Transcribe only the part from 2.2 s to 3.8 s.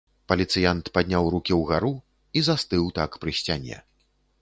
і застыў так пры сцяне.